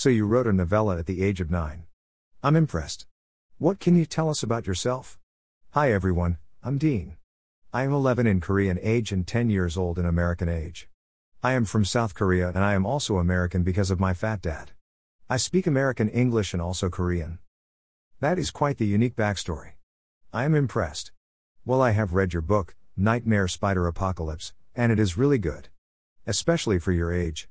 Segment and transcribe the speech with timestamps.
[0.00, 1.84] So you wrote a novella at the age of 9.
[2.42, 3.04] I'm impressed.
[3.58, 5.18] What can you tell us about yourself?
[5.72, 7.18] Hi everyone, I'm Dean.
[7.70, 10.88] I am 11 in Korean age and 10 years old in American age.
[11.42, 14.70] I am from South Korea and I am also American because of my fat dad.
[15.28, 17.38] I speak American English and also Korean.
[18.20, 19.72] That is quite the unique backstory.
[20.32, 21.12] I am impressed.
[21.66, 25.68] Well, I have read your book, Nightmare Spider Apocalypse, and it is really good.
[26.26, 27.50] Especially for your age.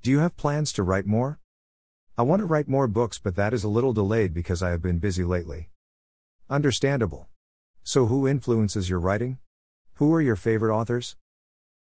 [0.00, 1.40] Do you have plans to write more?
[2.20, 4.82] I want to write more books, but that is a little delayed because I have
[4.82, 5.70] been busy lately.
[6.50, 7.28] Understandable.
[7.82, 9.38] So, who influences your writing?
[9.94, 11.16] Who are your favorite authors?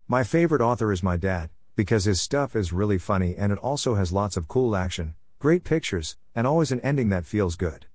[0.09, 3.95] My favorite author is my dad, because his stuff is really funny and it also
[3.95, 7.85] has lots of cool action, great pictures, and always an ending that feels good.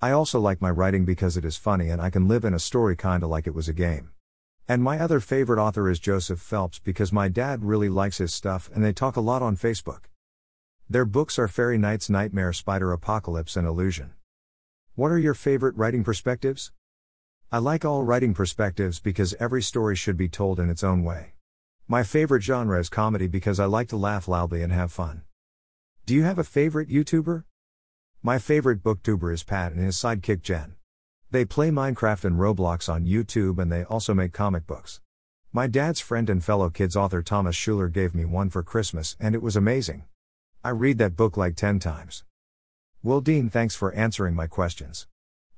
[0.00, 2.58] I also like my writing because it is funny and I can live in a
[2.58, 4.12] story kinda like it was a game.
[4.66, 8.70] And my other favorite author is Joseph Phelps because my dad really likes his stuff
[8.74, 10.04] and they talk a lot on Facebook.
[10.92, 14.12] Their books are Fairy Knight's Nightmare Spider Apocalypse and Illusion.
[14.94, 16.70] What are your favorite writing perspectives?
[17.50, 21.32] I like all writing perspectives because every story should be told in its own way.
[21.88, 25.22] My favorite genre is comedy because I like to laugh loudly and have fun.
[26.04, 27.44] Do you have a favorite YouTuber?
[28.22, 30.74] My favorite booktuber is Pat and his sidekick Jen.
[31.30, 35.00] They play Minecraft and Roblox on YouTube and they also make comic books.
[35.54, 39.34] My dad's friend and fellow kids author Thomas Schuler gave me one for Christmas and
[39.34, 40.04] it was amazing.
[40.64, 42.22] I read that book like 10 times.
[43.02, 45.08] Well, Dean, thanks for answering my questions.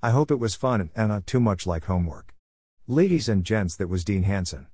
[0.03, 2.35] I hope it was fun and not too much like homework.
[2.87, 4.67] Ladies and gents, that was Dean Hanson.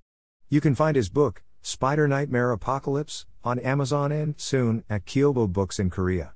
[0.49, 5.81] You can find his book, Spider Nightmare Apocalypse, on Amazon and, soon, at Kyobo Books
[5.81, 6.35] in Korea.